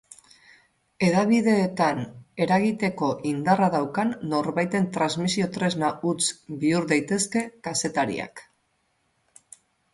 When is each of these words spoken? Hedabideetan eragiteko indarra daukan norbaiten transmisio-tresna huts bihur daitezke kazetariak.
Hedabideetan 1.07 2.01
eragiteko 2.45 3.11
indarra 3.33 3.69
daukan 3.77 4.15
norbaiten 4.33 4.89
transmisio-tresna 4.97 5.93
huts 6.09 6.33
bihur 6.67 6.91
daitezke 6.95 7.47
kazetariak. 7.69 8.47